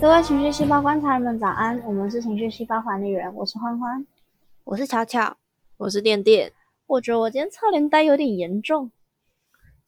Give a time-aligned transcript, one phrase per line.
[0.00, 4.06] 各位情绪细胞观察人们早安，我们是情绪细胞管理人，我是欢欢，
[4.62, 5.36] 我是巧巧，
[5.76, 6.52] 我是电电。
[6.86, 8.92] 我觉得我今天侧脸呆有点严重，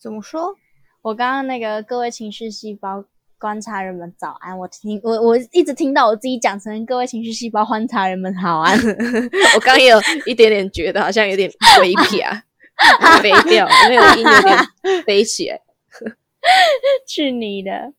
[0.01, 0.57] 怎么说？
[1.03, 3.05] 我刚刚那个各位情绪细胞
[3.39, 8.77] 观察人们早安，我听我我一直听到我自己讲成各位情绪细胞观察人们好安，
[9.55, 11.49] 我刚也有一点点觉得好像有点
[11.81, 12.27] 微撇，
[13.23, 14.59] 飞掉，因为我音有点
[15.07, 15.61] 飞起来。
[17.07, 17.93] 去你的！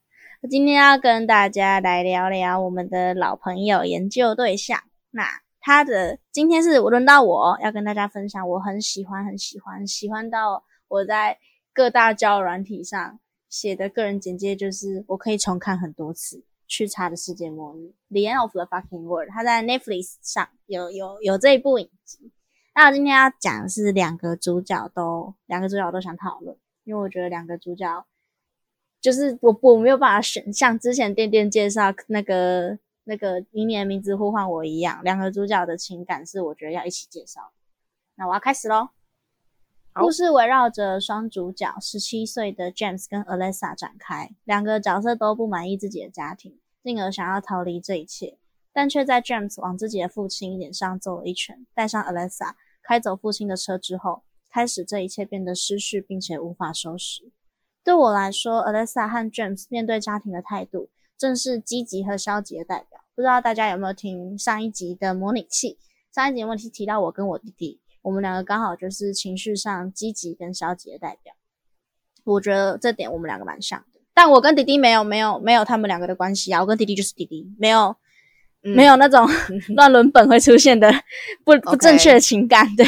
[0.50, 4.82] 今天要跟大家来聊聊我们的老朋友研究对象。
[5.12, 5.24] 那
[5.60, 11.38] 他的今天是我轮到我要跟大家分享，我很喜欢很喜欢喜欢到我在
[11.76, 16.44] 各大交友软体上写的个人简介，就是我可以重看很多次。
[16.68, 22.32] 去查的世界末日，The End of the Fucking World，他在 Netflix 上有有有这一部影集。
[22.74, 28.06] 那我今天要讲的是两个主角都两个主角都想讨论，因为我觉得两个主角。
[29.02, 37.52] 就是我我没有办法选，像之前店店介绍那个那个以你的名字呼唤我一样，两个主角的情感是我觉得要一起介绍。
[38.16, 38.90] 那我要开始喽。
[39.94, 48.38] 故事围绕着双主角十七岁的 James 跟 Alessa 展开，两个角色都不满意自己的家庭，进而想要逃离这一切，
[48.72, 57.32] 但却在 James 往自己的父亲脸上揍了一拳，带上 Alessa 开走父亲的车之后，开始这一切变得失序，并且无法收拾。
[57.84, 63.02] 对我来说，Alessa 和 James 面对家庭的态度，正是积极和消极的代表。
[63.16, 65.78] 不知道大家有没有听上一集的模拟器？
[66.14, 71.34] 上一集模拟器提到我跟我弟弟，我们两个刚好就是情绪上积极跟消极的代表。
[72.24, 76.62] 我觉得这点我们两个蛮像的，但我跟弟弟没有没有没有他们两个的关系啊。
[76.62, 77.96] 我跟弟弟就是弟弟，没有
[78.62, 79.28] 没有那种
[79.76, 80.92] 乱伦本会出现的
[81.44, 82.68] 不不正确的情感。
[82.76, 82.86] 对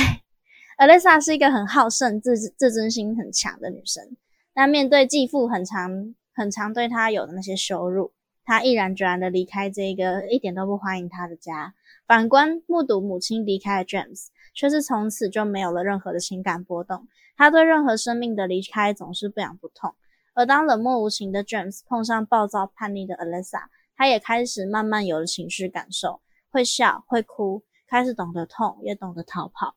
[0.78, 4.16] ，Alessa 是一个很好胜、自自尊心很强的女生。
[4.56, 8.12] 那面对继父很长很长对他有的那些羞辱，
[8.44, 11.74] 他毅然决然的离开这个一点都不欢迎他的家。
[12.06, 17.08] 反观目睹母亲离开的 James，却是从此就没有了任何的情感波动。
[17.36, 19.96] 他对任何生命的离开总是不痒不痛。
[20.36, 23.64] 而当冷漠无情的 James 碰上暴躁叛逆的 Alessa，
[23.96, 26.22] 他也开始慢慢有了情绪感受，
[26.52, 29.76] 会笑会哭，开始懂得痛，也懂得逃跑。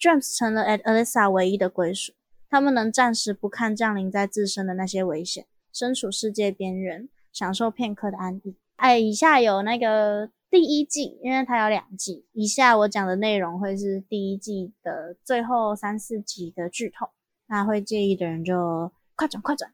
[0.00, 2.12] James 成了 Alessa 唯一的归属。
[2.50, 8.56] 他们能暂时不看降临在自身的那些危险，身处世界边缘，享受片刻的安逸。
[8.76, 17.10] 哎，以下有那个第一季，因为它有两季，以下我讲的内容会是第一季的最后三四集的剧透，
[17.48, 19.72] 那会介意的人就快转快转。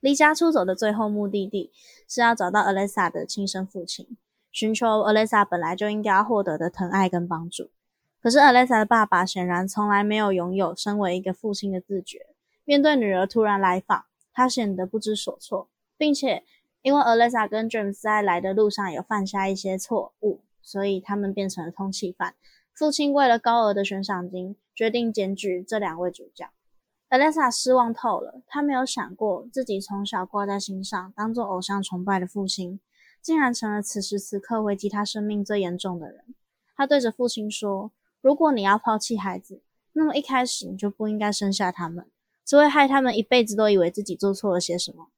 [0.00, 1.72] 离家出走的最后目的地
[2.08, 4.16] 是要找到 Alessa 的亲生父亲，
[4.52, 7.70] 寻求 Alessa 本来就应该获得的疼爱跟帮助。
[8.22, 12.26] 可是，Alessa 的爸爸显然从来没有拥有身为一个父亲的自觉。
[12.66, 16.44] 面对女儿突然来访，他显得不知所措，并且
[16.82, 22.34] 因为 Alessa 跟 James 在来的路上有犯下一些错误，所以他们变成了通缉犯。
[22.74, 26.50] 父亲为了高额的悬赏金，决定检举这两位主角。
[27.08, 32.80] Alessa 失望透了，他没有想过自己从小挂在心上、当做偶像崇拜的父亲，
[33.22, 36.34] 竟然成了此时此刻危及他生命最严重的人。
[36.76, 37.90] 他对着父亲说。
[38.20, 42.06] 如果你要抛弃孩子，那么一开始你就不应该生下他们，
[42.44, 45.08] 只会害他们一辈子都以为自己做错了些什么。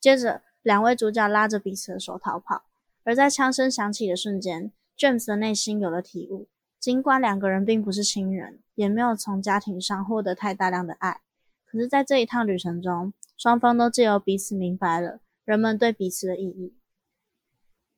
[0.00, 2.64] 接着，两位主角拉着彼此的手逃跑，
[3.04, 6.48] 而在枪声响起的瞬间，James 的内心有了体悟：
[6.80, 11.20] 尽管两个人并不是亲人，也没有从家庭上获得太大量的爱，
[11.66, 16.74] 可是，在这一趟旅程中，双方都借由彼此明白了人们对彼此的意义。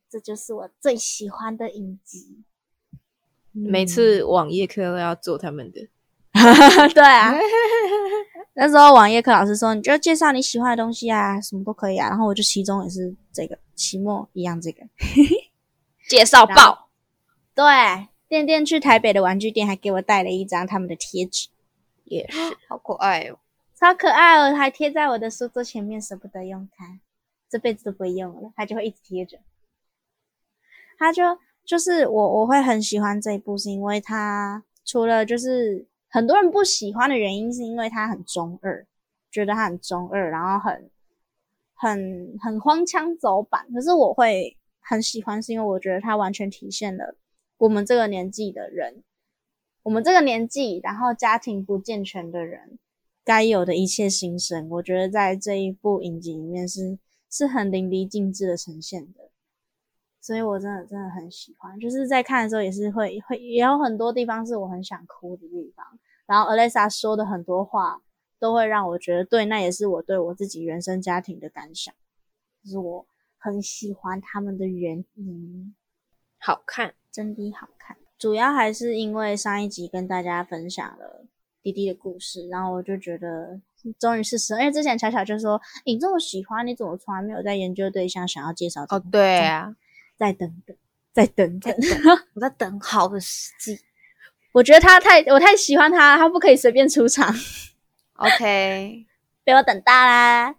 [0.09, 2.44] 这就是我最喜欢的影集。
[3.53, 5.81] 每次网页课都要做他们的，
[6.94, 7.34] 对啊。
[8.55, 12.09] 那时候网页课老师说，你就介绍你喜欢的东西啊，什么都可以啊。
[12.09, 14.83] 然后我就其中也是这个期末一样这个
[16.09, 16.91] 介绍报。
[17.55, 17.65] 对，
[18.28, 21.49] 店店去台北的玩具店还给我带了一张他们的贴纸，
[22.05, 22.38] 也是
[22.69, 23.38] 好可爱哦，
[23.79, 27.00] 超可爱哦，还贴在我的书桌前面，舍不得用它，
[27.49, 29.38] 这辈子都不会用了，它就会一直贴着，
[30.99, 31.38] 它就。
[31.70, 38.84] 就是我我会很喜欢这一部，是因为它除了就是很多人不喜欢的原因，是因为它很中二，
[39.31, 40.90] 觉得它很中二，然后很
[41.76, 43.69] 很很荒腔走板。
[43.72, 47.14] 可是我会很喜欢，是因为我觉得它完全体现了
[47.58, 49.05] 我们这个年纪的人，
[49.84, 52.81] 我们这个年纪，然后家庭不健全的人
[53.25, 54.69] 该有的一切心声。
[54.70, 56.99] 我觉得在这一部影集里面是
[57.31, 59.30] 是很淋漓尽致的呈现的。
[60.20, 65.87] 所以我真的真的很喜欢，就是在看的时候也是会会也有很多地方是我很想哭的地方。
[66.26, 68.00] 然后 Alessa 说的很多话
[68.38, 71.93] 都会让我觉得对，那也是我对我自己原生家庭的感想，
[72.62, 73.06] 就是我
[73.38, 75.75] 很喜欢他们的原因。
[76.38, 77.96] 好看，真的好看。
[78.19, 81.25] 主要还是因为上一集跟大家分享了
[81.62, 83.61] 滴滴的故事，然后我就觉得
[83.99, 84.61] 终于是时候。
[84.61, 88.84] 因为之前巧巧就说你这么喜欢，你怎么从来没有在研究对象想要介绍？
[88.90, 89.75] 哦，对啊，
[90.20, 90.76] 再等等，
[91.14, 91.75] 再等等，
[92.37, 93.81] 我在等好的时机。
[94.52, 97.34] 我觉得他太我太喜欢他，他不可以随便出场。
[98.17, 99.06] OK，
[99.43, 100.56] 被我等大啦。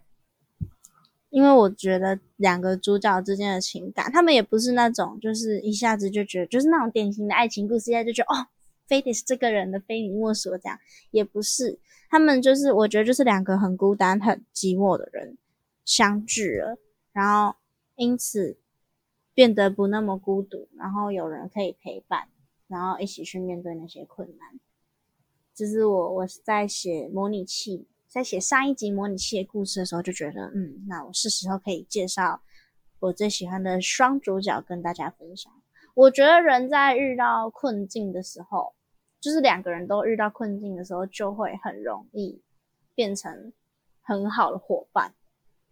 [1.30, 8.48] 因为我觉得两个主角之间的情感，他们也不是那种就是一下子就觉得就是那种典型的爱情故事，一下就觉得哦，
[8.88, 10.76] 非得是这个人的，非你莫属这样，
[11.12, 11.78] 也不是。
[12.10, 15.38] 他们就是我觉得就是两个很孤单、很寂寞的人
[15.84, 16.76] 相聚了，
[17.12, 17.54] 然后
[17.94, 18.58] 因此
[19.34, 22.28] 变得不那么孤独，然后有人可以陪伴，
[22.68, 24.60] 然后一起去面对那些困难。
[25.54, 27.88] 这是我我在写模拟器。
[28.12, 32.42] 在写上一集模拟器的故事的时候，就觉得，嗯，那我是时候可以介绍
[33.00, 35.50] 我最喜欢的双主角跟大家分享。
[35.94, 38.74] 我觉得人在遇到困境的时候，
[39.18, 42.42] 就是两个人都遇到困境的时候，就会很容易
[42.94, 43.50] 变成
[44.02, 45.14] 很好的伙伴。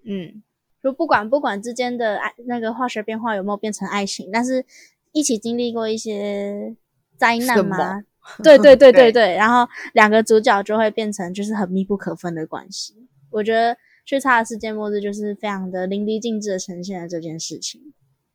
[0.03, 0.43] 嗯，
[0.83, 4.65] 就不管不管之间的爱那个化学变化有没有变成爱情，但是
[5.13, 6.77] 一起经历过一些
[7.17, 8.05] 灾难吗？
[8.45, 13.09] 对对对对对，然后两个主角就会变成就是很密不可分的关系。
[13.31, 13.75] 我觉得
[14.05, 17.95] 《去差的世界末日》就是非常的淋漓尽致的呈现了这件事情，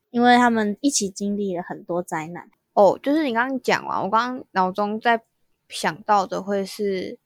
[0.10, 2.50] 因为他们一起经历了很多灾难。
[2.74, 5.22] 哦，就是你刚刚讲完，我刚刚脑中在
[5.70, 7.18] 想到的会是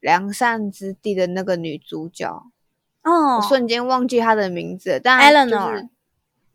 [0.00, 2.51] 良善之地的那个女主角，
[3.02, 3.36] 哦。
[3.36, 5.88] 我瞬间忘记他的名字，但就是 Eleanor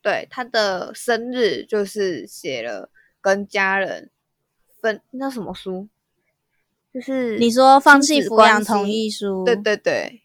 [0.01, 2.89] 对他的生日就是写了
[3.19, 4.09] 跟家人
[4.81, 5.87] 分那什么书，
[6.93, 10.21] 就是你说放弃抚养同意书，对对对，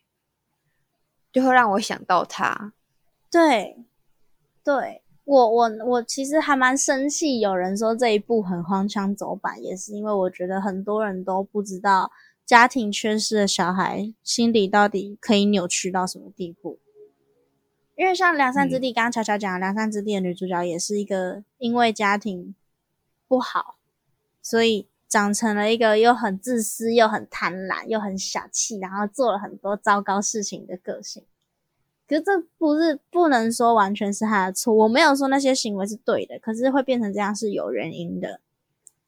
[1.32, 2.72] 就会让我想到他。
[3.30, 3.78] 对，
[4.62, 12.12] 对我我我其实还蛮生气，有人说这一部很荒腔走板，也是因为我觉得很多人都不知道
[12.52, 16.78] 家庭缺失的小孩心理到底可以扭曲到什么地步。
[17.96, 22.54] 因为像《梁山之地》，刚刚巧巧讲，《梁山之地》的女主角也是一个因为家庭
[23.26, 23.76] 不好，
[24.42, 31.24] 所以长成了一个又很自私、又很贪婪、又很小气，然后做了很多糟糕事情的个性。
[32.06, 38.40] 可是这不是不能说完全是他的错，我没有说那些行为是对的，可是会变成这样是有原因的。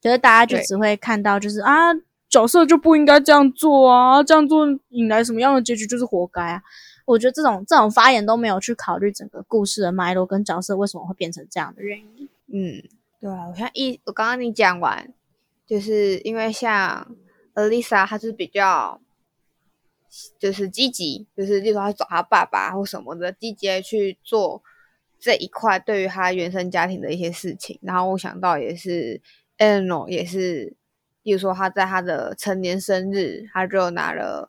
[0.02, 1.92] 可是大家就只会看到就是啊，
[2.34, 6.60] 角色就不应该这样做啊，这样做引来什么样的结局就是活该啊。
[7.06, 12.28] 我觉得这种这种发言都没有去考虑整个故事的脉络跟角色为什么会变成这样的原因。
[12.48, 12.82] 嗯，
[13.20, 15.14] 对啊，我像一我刚刚你讲完，
[15.64, 17.16] 就是因为像
[17.54, 19.00] Elisa 她是比较
[20.40, 24.60] 就是积极，就是例如说她找她爸爸或什么的，积极的去做
[25.20, 27.78] 这一块对于她原生家庭的一些事情。
[27.82, 29.20] 然后我想到也是
[29.58, 30.74] Eleanor 也是，
[31.24, 34.48] 例如说他在他的成年生日，他就拿了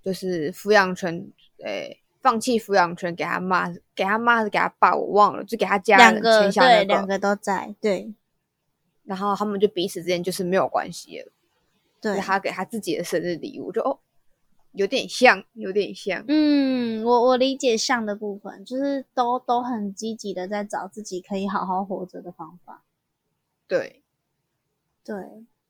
[0.00, 1.30] 就是抚养权，
[1.64, 8.14] 诶、放弃抚养权给他妈，给他妈还是给他爸，我忘了，就给他家人两个签下那个对两个都在，对。
[9.04, 11.32] 然后他们就彼此之间就是没有关系了，
[12.00, 13.98] 对，他给他自己的生日礼物，就哦，
[14.70, 22.84] 有点像，有点像，嗯，我我理解像的部分，就是都都很积极的在找自己可以好好活着的方法。
[23.66, 24.02] 对，
[25.02, 25.16] 对，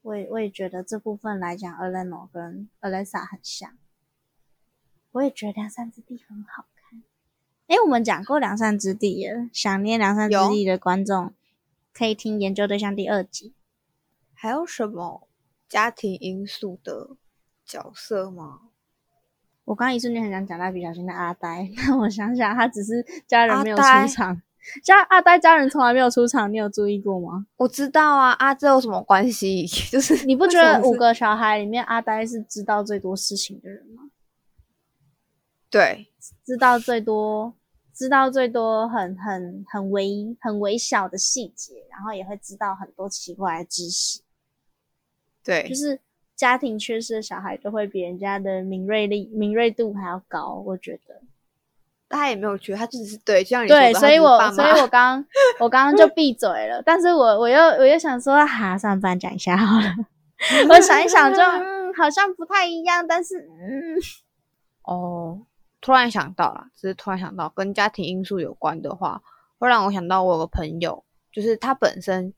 [0.02, 3.76] 我也我也觉得这部分来讲 a l e n o 跟 Alessa 很像。
[5.12, 7.02] 我也觉得《梁山之地》很好看。
[7.66, 11.34] 诶，我们讲过《梁山之地》耶，想念《梁山之地》的观众
[11.92, 13.54] 可以听研究对象第二集。
[14.32, 15.28] 还有什么
[15.68, 17.16] 家庭因素的
[17.64, 18.60] 角色吗？
[19.64, 24.40] 我刚刚一瞬间很想讲蜡笔小新的阿呆，但我想想，他只是家人没有出场，
[24.84, 27.46] 家阿呆家人从来没有出场，你有注意过吗？
[27.56, 29.66] 我知道啊，啊，这有什么关系？
[29.90, 34.10] 就是你不觉得五个小孩里面阿呆是知道最多事情的人吗？
[35.70, 36.08] 对
[36.44, 37.54] 知道最多，
[37.94, 44.20] 知道最多很很很微很微小的细节，然后也会知道很多奇怪的知识。
[45.42, 46.00] 对，就是
[46.36, 51.22] 家庭缺失的小孩都会比人家的敏锐力、敏锐度还要高，我觉得。
[52.10, 55.24] 他也没有去，他就只是对，就像你说对，所以我所以我刚
[55.60, 59.94] 我刚刚就闭嘴了，但是我我又我又想说，哈，算了，不然讲一下好了。
[60.68, 63.94] 我想一想就，嗯，好像不太一样，但是嗯，
[64.82, 65.40] 哦，
[65.80, 69.22] 突然想到了，只是突然想到跟家庭因素有关的话，
[69.58, 72.34] 会让我想到我有个朋友，就是他本身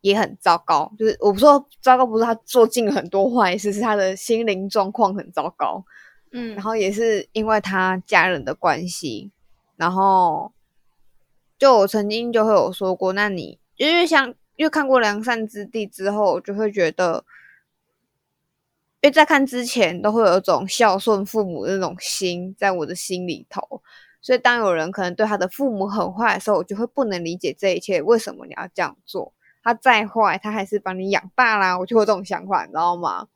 [0.00, 5.84] 也很糟糕，就是我不说糟糕，不是他做尽了很多坏事，是他的心灵状况很糟糕。
[6.32, 9.30] 嗯然后也是因为他家人的关系，
[9.76, 10.52] 然后
[11.58, 17.24] 就我曾经就会有说过，那你因为像因为看过《良善之地》之后，就会觉得，
[19.00, 23.82] 因为在看之前都会有一种孝顺父母那种心在我的心里头，
[24.20, 29.32] 所以当有人可能对他的父母很坏的时候，我就会不能理解这一切，为什么你要这样做？
[29.62, 33.28] 他再坏，他还是把你养大啦，我就有这种想法，你知道吗？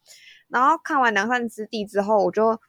[0.49, 2.61] 然后看完《良善之地》之后，我就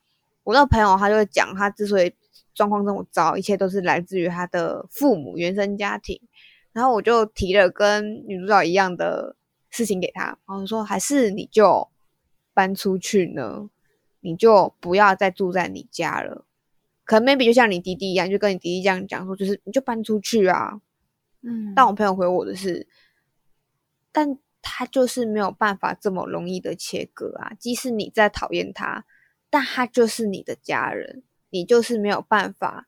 [0.45, 2.13] 我那个朋友他就会讲，他之所以
[2.53, 6.21] 状况这么糟，一切都是来自于他的父母原生家庭。
[6.71, 9.35] 然后我就提了跟女主角一样的
[9.69, 11.89] 事情给他，然后说还是你就
[12.53, 13.69] 搬出去呢，
[14.19, 16.45] 你就不要再住在你家了。
[17.03, 20.81] 可能 maybe 就像你弟弟一样，就跟你弟弟这样讲说，就是你就搬出去啊。
[21.41, 22.87] 嗯，但我朋友回我的是，
[24.11, 27.53] 但他就是没有办法这么容易的切割啊。
[27.59, 29.05] 即使你在讨厌他，
[29.55, 32.88] 但他就是你的家人，你就是没有办法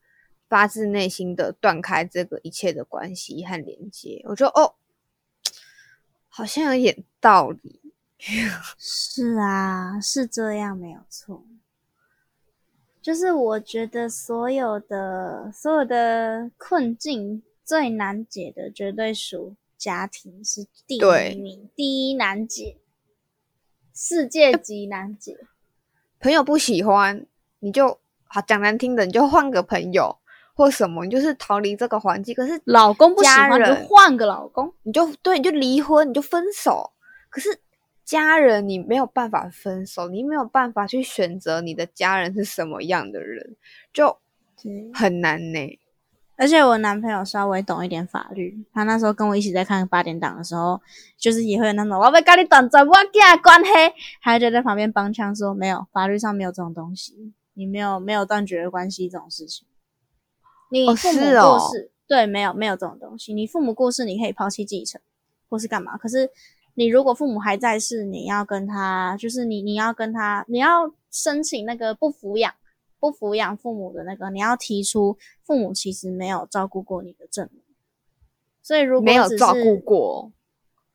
[0.50, 4.22] 发自内心的断开这个一切的关系和连接。
[4.26, 4.76] 我觉得哦，
[6.28, 7.94] 好像有点道理。
[8.78, 11.46] 是啊，是这样没有错。
[13.02, 22.78] 就是我觉得所有的所有的困境最难解的，绝对属家庭是第一名，第一难解，
[23.94, 25.48] 世界级难解。
[26.20, 27.26] 朋友不喜欢，
[27.60, 30.18] 你就好讲难听的，你就换个朋友
[30.54, 32.34] 或什么，你就是逃离这个环境。
[32.34, 36.92] 可是老公不喜欢，你就人换个老公，你就对，你就离婚，你就分手。
[37.30, 37.60] 可是
[38.04, 43.56] 家人你没有办法分手，你没有办法去选择你的家人是什么样的人，
[43.94, 44.18] 就
[44.62, 44.90] 对。
[44.94, 45.80] 很难呢。
[46.38, 50.80] 而且我男朋友稍微懂一点法律，他那时候跟我一起在看八点档的时候，
[51.18, 53.72] 就是也会有那种我要跟你断绝我家的关系，
[54.22, 59.68] 他就在旁边帮腔说没有，法律上没有这种东西，你没有没有断绝的关系这种事情。
[60.70, 63.34] 你哦父母过世，对，没有没有这种东西。
[63.34, 65.02] 你父母过世，你可以抛弃继承
[65.50, 66.30] 或是干嘛，可是
[66.76, 72.54] 你如果父母还在世，你要跟他，就是你你要跟他，你要申请那个不抚养。
[73.00, 77.62] 不抚养父母的那个，你要提出父母其实没有照顾过你的证明。
[78.62, 80.32] 所以如果没有照顾过，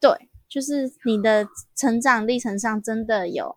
[0.00, 3.56] 对，就是你的成长历程上真的有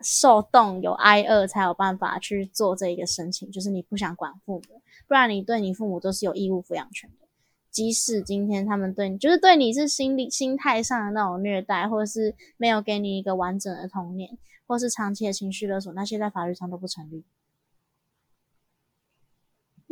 [0.00, 3.50] 受冻、有挨饿，才有办法去做这一个申请。
[3.50, 7.26] 就是你不想管父母，不然你对你父母都是有义务抚养权的。
[7.70, 17.24] 即使今天他们对你，就是对你是心理、心态上的那种虐待，或者是没有给你一个完整的童年，或是长期的情绪勒索，那些在法律上都不成立。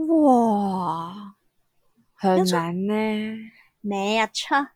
[0.06, 1.34] 哇，
[2.14, 2.94] 很难呢。
[3.80, 4.68] 没有错，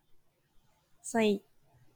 [1.00, 1.42] 所以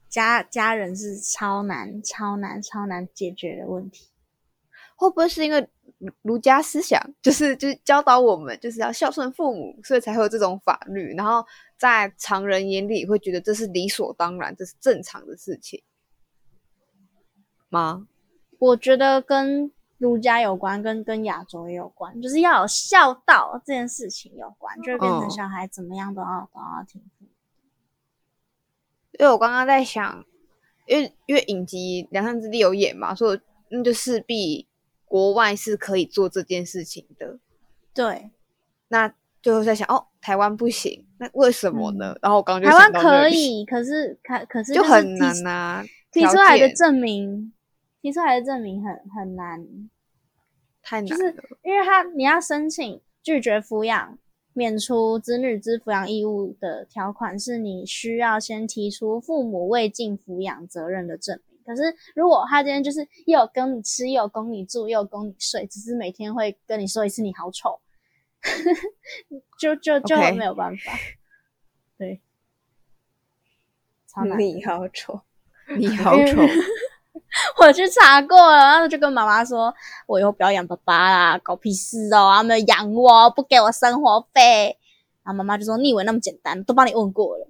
[0.07, 4.07] 家家人是超难、超难、超难解决的问题。
[4.95, 5.67] 会不会是因为
[5.97, 11.13] 儒儒家思想，就是就是教导我们就是要孝顺父母，所以才会有这种法律？
[11.15, 11.45] 然后
[11.77, 15.83] 在常人眼里会觉得这是理所当然，这是正常的事情
[17.69, 18.07] 吗？
[18.57, 27.01] 我觉得跟儒家有关，跟跟亚洲也有关，就是要有孝道这件事情有关，就会变成嗯小孩怎么样都要都要听。
[29.19, 30.23] 因为我刚刚在想，
[30.85, 34.67] 因为因为影集《梁山之地》有演嘛，所以那就势必
[35.05, 37.39] 国外是可以做这件事情的。
[37.95, 38.29] 对，
[38.89, 39.11] 那
[39.41, 42.15] 就在想，哦，台湾不行，那为什么呢？
[42.21, 47.51] 然后我刚刚就嗯台湾可以，可是可可是就是很提难呐、提条出来的件证明，
[48.07, 49.67] 提出来的证明很很难。
[50.81, 51.09] 太难了。
[51.09, 54.17] 就是因为他你要申请拒绝抚养、
[54.53, 61.59] 免除子女之抚养义务的条款，是你需要先提出父母未尽抚养责任的证明。
[61.65, 67.81] 可是如果他今天就是又有供你吃，又有供你住，又有供你睡，只是每天会跟你说一次你好丑，
[69.59, 70.93] 就就就没有办法。
[71.97, 72.21] 对，
[74.07, 74.39] 超难。
[74.39, 75.19] 你好丑，
[75.77, 76.37] 你 好丑，
[77.59, 79.73] 我去查过了，然后就跟妈妈说，
[80.05, 84.77] 我以后不要养爸爸啦，搞屁事哦，他们养我，不给我生活费。
[85.23, 86.63] 然后妈妈就说，你以为那么简单？
[86.63, 87.47] 都帮你问过了。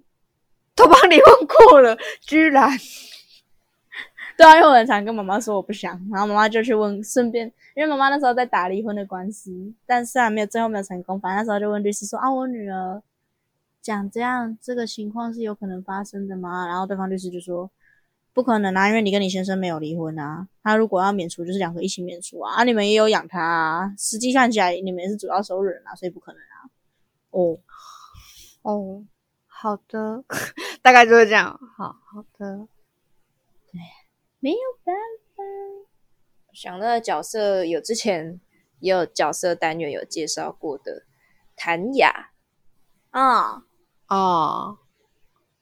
[0.76, 2.70] 都帮你问过了，居然
[4.38, 9.52] 对啊，因为我很常跟妈妈说我不想，然后妈妈就去问，顺便因为妈妈那时候在打离婚的官司，
[9.88, 13.02] 但虽然没有最后没有成功，反正那时候就问律师说啊，我女儿
[13.82, 16.68] 讲这样这个情况是有可能发生的吗？
[16.68, 17.68] 然后对方律师就说
[18.38, 26.70] 不可能啊，因为你跟你先生没有离婚啊，他如果要免除就是两个一起免除啊，啊你们也有养他啊，实际看起来你们也是主要收入人啊，所以不可能啊。
[27.32, 27.58] 哦，
[28.62, 29.04] 哦，
[29.48, 30.24] 好的，
[30.84, 31.60] 大概就是这样。
[31.76, 32.68] 好好的，
[33.72, 33.82] 对
[34.40, 34.96] 没有办
[35.36, 35.44] 法，
[36.54, 38.40] 想那个角色有之前
[38.82, 41.06] 也有角色单元有介绍过的
[41.56, 42.30] 谭雅，
[43.10, 43.64] 啊，
[44.10, 44.78] 哦，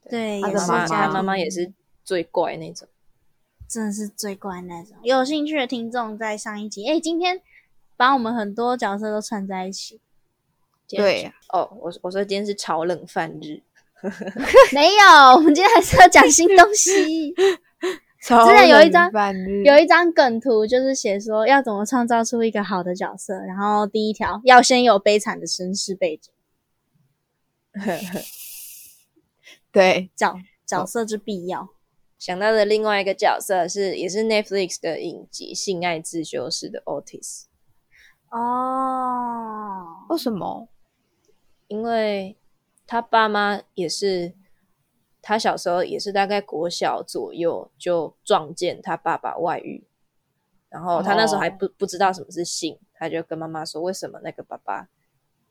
[0.10, 1.72] 对，他的妈妈他妈妈也是
[2.05, 2.88] 最怪那种。
[3.67, 4.95] 真的是最怪那种。
[5.01, 7.41] 有兴趣的听众在上一集，哎，今天
[7.97, 10.00] 把我们很多角色都串在一起。
[10.88, 13.59] 对哦，我我说今天是炒冷饭日，
[14.71, 17.33] 没有，我们今天还是要讲新东西。
[18.21, 19.12] 之之前有一张
[19.63, 26.31] 有有一张梗图，就是写说要怎么创造出一个好的角色，然后第一条要先有悲惨的身世背景，
[29.71, 31.75] 对角角色之必要。
[32.25, 37.44] 想到的另外一个角色是也是 Netflix 的影集《性爱自修室》的 Otis，
[38.32, 40.67] 哦，为什么？
[41.67, 42.36] 因为
[42.88, 44.34] 他爸妈也是，
[45.22, 49.86] 他小时候也是大概国小左右就撞见他爸爸外遇，
[50.70, 54.89] 然后他那时候还不、不知道什么是性，他就跟妈妈说：“为什么那个爸爸，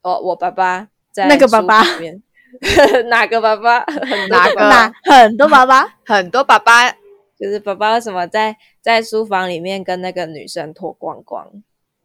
[0.02, 2.20] 哦，我爸爸在那个爸爸书里面
[3.10, 3.84] 哪个爸爸？
[4.30, 4.54] 哪个？
[4.56, 4.92] 爸爸。
[5.04, 5.98] 很多爸爸？
[6.04, 6.96] 很多爸爸。
[7.36, 11.50] 就是爸爸为什么在在书房里面跟那个女生脱光光，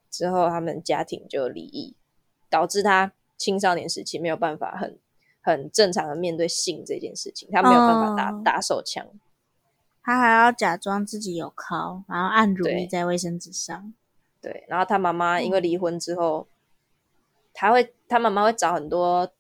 [0.10, 1.96] 之后他们家庭就离异，
[2.50, 4.98] 导致他青少年时期没有办法很
[5.40, 8.42] 很正常的面对性这件事情，他没有办法打、哦。
[8.44, 9.06] 打手枪。
[10.04, 12.82] 他还要假装自己有靠，然后按乳对。
[12.82, 13.94] 液在卫生纸上。
[14.42, 16.48] 对，然后他妈妈因为离婚之后，
[17.54, 19.32] 他会他妈妈会找很多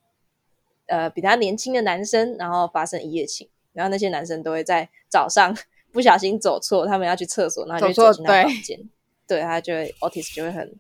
[0.89, 5.55] 呃比他年轻的男生，然后发生一夜情，然后那些男生都会在早上
[5.91, 8.89] 不小心走错，他们要去厕所，然后就走进他对房间，
[9.25, 10.75] 对他就会 Otis 就会很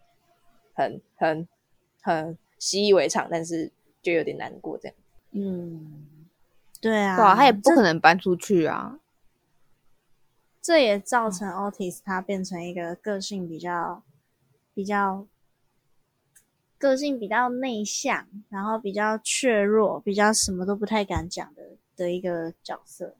[0.73, 1.47] 很很
[2.01, 4.95] 很习以为常，但是就有点难过这样。
[5.31, 6.05] 嗯，
[6.81, 8.99] 对啊，对啊，他也不可能搬出去啊。
[10.61, 14.03] 这也造成 Otis 他变成一个个性比较
[14.73, 15.25] 比较
[16.79, 21.61] 个性比较内向，然后比较怯弱，比较什么都不太敢讲的
[21.95, 23.15] 的一个角色。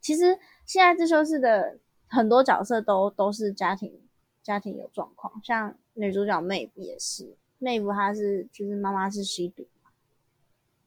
[0.00, 1.76] 其实现在自修室的
[2.08, 4.00] 很多角色都都是家庭
[4.42, 9.66] 家庭有状况，像女主角妹夫也是，妹夫她是就是妈妈是吸毒，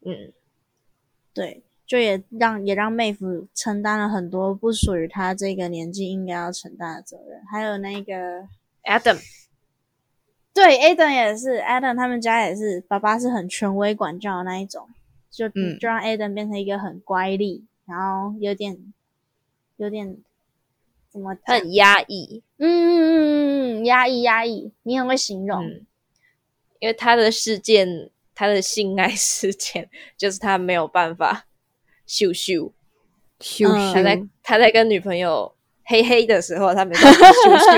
[0.05, 0.33] 嗯，
[1.33, 7.45] 对，就也让也让妹夫承担了很多不属于他这个年纪应该要承担的责任。
[7.45, 8.47] 还有那个
[8.83, 9.19] ，Adam
[10.53, 14.87] 对，Adam 也是，Adam 他们家也是，爸爸是很权威管教的那一种，
[15.31, 18.93] 就、嗯就让 Adam 变成一个很乖戾，然后有点
[19.77, 20.17] 有点
[21.09, 21.35] 怎么？
[21.43, 25.65] 他很压抑，嗯嗯嗯嗯嗯，压抑压抑，你很会形容。
[25.65, 25.85] 嗯，
[26.79, 31.45] 因为他的事件，他的性爱事件，就是他没有办法
[32.05, 32.71] 秀秀。
[33.39, 35.53] 羞嗯羞他在他在跟女朋友
[35.85, 37.71] 黑黑的时候，他没办法秀秀，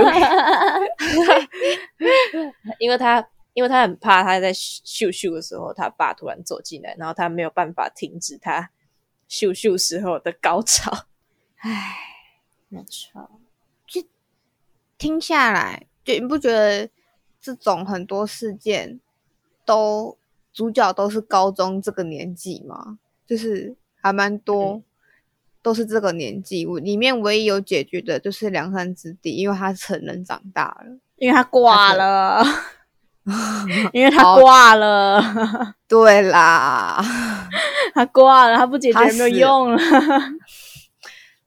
[2.79, 8.69] 因为他因为他很怕他在秀秀的时候，他爸突然走进来，然后他没有办法停止他
[9.27, 10.91] 秀秀时候的高潮。
[11.57, 11.97] 唉，
[12.67, 13.39] 没错，
[13.87, 14.03] 就
[14.97, 16.89] 听下来，就你不觉得
[17.41, 18.99] 这种很多事件
[19.65, 20.17] 都
[20.53, 22.99] 主角都是高中这个年纪吗？
[23.25, 24.83] 就是还蛮多、嗯
[25.65, 26.63] 都是这个年纪。
[26.63, 30.99] 我里面唯一有解决的就是梁山之地，因为他成人长大了。
[31.15, 32.45] 因为他挂了，
[33.91, 35.19] 因为他好挂了。
[35.87, 37.03] 对啦，
[37.95, 39.81] 他挂了，他不解决他没有用了。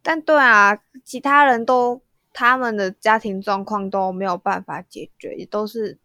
[0.03, 2.03] 但对啊，其他人都
[2.33, 5.97] 他们的家庭状况都没有办法解决，也都是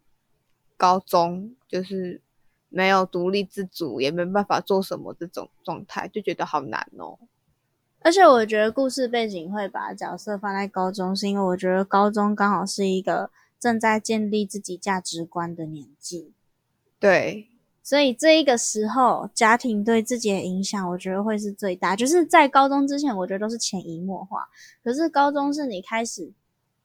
[0.78, 2.22] 高中就是
[2.70, 7.18] 没有独立自主，也没办法做什么这种状态，就觉得好难哦。
[8.04, 16.34] 而且我觉得故事背景会把角色放在高中，是因为我觉得高中刚好是一个正在建立自己价值观的年纪，
[17.00, 17.48] 对，
[17.82, 21.96] 所以这一个时候家庭对自己的影响，我觉得会是最大。
[21.96, 24.50] 就是在高中之前，我觉得都是潜移默化，
[24.84, 26.34] 可是高中是你开始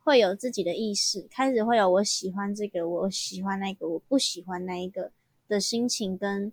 [0.05, 5.11] 会有自己的意识，开始会有我喜欢这个，我喜欢那个，我不喜欢那一个
[5.49, 6.53] 的心情跟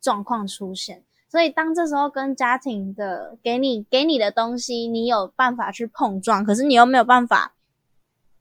[0.00, 1.04] 状况出现。
[1.28, 7.54] 所以当这时候跟家庭的给你给你的东西，你有办法去碰撞，可是你又没有办法，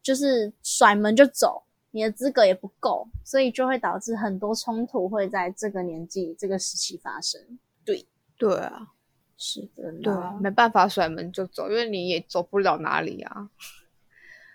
[0.03, 7.41] 就是甩门就走，你的资格也不够，所以就会导致很多冲突会在这个年纪这个时期发生。
[7.83, 8.87] 对对啊，
[9.37, 13.49] 是的呢，对啊，没办法甩门就走，因为你也走不了哪里啊。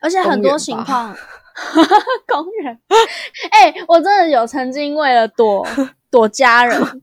[0.03, 1.15] 而且很多情况，
[2.27, 2.81] 公园，
[3.53, 5.67] 哎、我真的有曾经为了躲
[6.11, 7.03] 躲家人，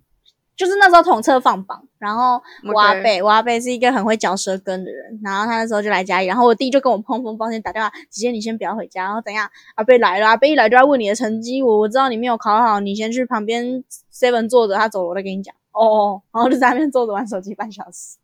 [0.57, 2.41] 就是那时候统测放榜，然后
[2.73, 15.53] 我阿贝，我阿贝是一个很会嚼舌根的人，然后他那时候就来家里，然后我弟就跟我砰砰抱歉打电话，姐姐你先不要回家，然后怎样，阿贝来了，阿贝一来就要问你的成绩，我我知道你没有考好，你先去旁边 seven 坐着，他走了我再跟你讲。
[15.73, 18.17] 哦，然后就在那边坐着玩手机半小时。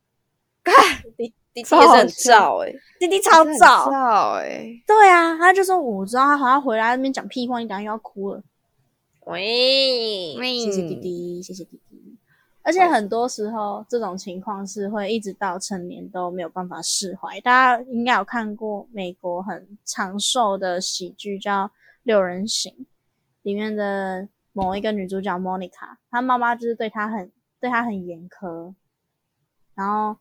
[1.16, 8.42] 弟弟弟也是很燥哎、弟弟超很早，燥哎，对啊，他就说我知道他好像回来那边讲屁话，你等下又要哭了。
[9.26, 11.83] 喂，谢谢弟弟，谢谢弟弟。
[12.64, 17.40] 而且很多时候这种情况是会一直到成年都没有办法释怀。
[17.42, 21.66] 大家应该有看过美国很长寿的喜剧叫
[22.04, 22.72] 《六人行》，
[23.42, 28.74] 里面的某一个女主角 Monica，她妈妈就是对她很对她很严苛，
[29.76, 30.18] 然后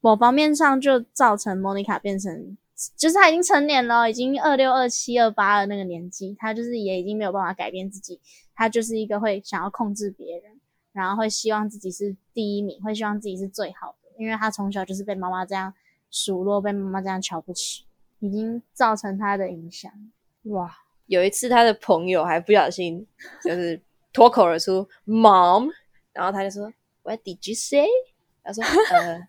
[0.00, 2.56] 某方面上就造成 Monica 变成，
[2.96, 8.20] 就是她已经成年了，已经二六、二七、二八的那个年纪，她就是也已经没有办法改变自己，
[8.56, 10.55] 她就是一个会想要控制别人，
[10.96, 15.72] 然后会希望自己是第一名，会希望自己是最好的，因为他从小就是被妈妈这样
[16.10, 17.84] 数落，被妈妈这样瞧不起，
[18.20, 19.92] 已经造成他的影响。
[20.44, 23.06] 哇，有一次他的朋友还不小心
[23.44, 23.78] 就是
[24.10, 25.70] 脱口而出 “mom”，
[26.14, 27.86] 然后他就说 “What did you say？”
[28.42, 28.64] 他说
[28.96, 29.28] “呃、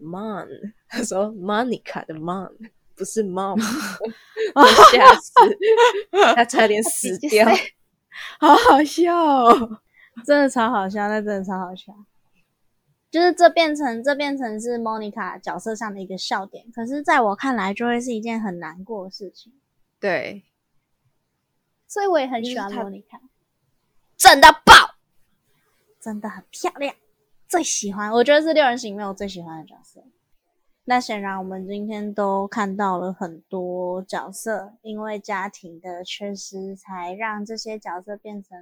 [0.00, 0.48] mom”，
[0.88, 2.50] 他说 “Monica 的 mom”，
[2.96, 3.60] 不是 mom，
[4.54, 5.32] 我 吓死，
[6.34, 7.46] 他差点死 掉。
[8.38, 9.80] 好好笑哦！
[10.24, 11.92] 真的超好笑，那真的超好笑。
[13.10, 19.52] 就是这变成这变成是 Monica 角色上的一个笑点，可是在我看来就会是一件很难过的事情，
[20.00, 20.42] 对，
[21.86, 23.20] 所以我也很喜欢 Monica，
[24.16, 24.96] 正到爆！
[26.00, 26.92] 真的很漂亮，
[27.46, 30.02] 最喜欢，我觉得是六人行里面我最喜欢的角色。
[30.86, 38.58] 那显然我们今天都看到了很多角色，因为家庭的缺失，才让这些角色变成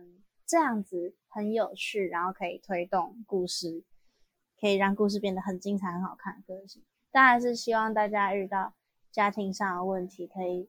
[0.53, 3.85] 这样子，很有趣，然后可以推动故事，
[4.61, 6.83] 可以让故事变得很精彩、很好看个性。
[7.11, 8.75] 当然是希望大家遇到
[9.11, 10.69] 家庭上的问题，可以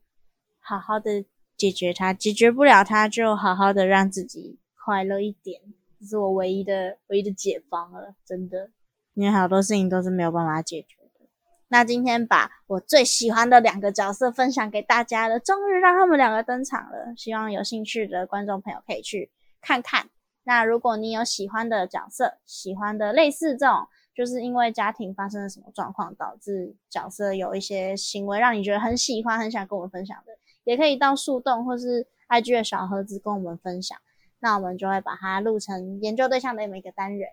[0.62, 1.26] 好好的
[1.58, 5.60] 解决它，解决不了它，就好好的让自己快乐一点，
[6.00, 8.72] 这是我唯一的唯一的解方了，真的，
[9.16, 11.28] 因为好多事情都是没有办法解决的。
[11.68, 17.14] 那今天把我最喜欢的两个角色分享给大家了，终于让他们两个登场了。
[17.18, 19.30] 希望有兴趣的观众朋友可以去
[19.64, 20.10] 看看。
[20.44, 30.34] 那如果你有喜欢的角色，喜欢的类似这种，就是因为家庭发生了什么状况，导致角色有一些行为让你觉得很喜欢、很想跟我们分享的，
[30.66, 33.98] 也可以到树洞或是 IG 的小盒子跟我们分享。
[34.40, 37.30] 那我们就会把它录成研究对象的每个单元。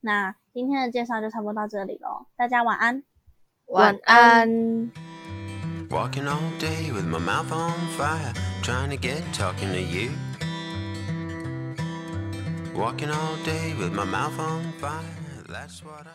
[0.00, 3.02] 那今天的介绍就差不多到这里喽，大家晚安。
[3.66, 4.90] 晚安。
[5.90, 10.10] Walking all day with my mouth on fire, trying to get talking to you.
[12.74, 15.00] Walking all day with my mouth on fire,
[15.48, 16.13] that's what I